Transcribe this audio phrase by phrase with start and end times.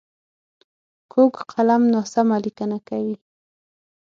[1.11, 3.15] کوږ قلم ناسمه لیکنه کوي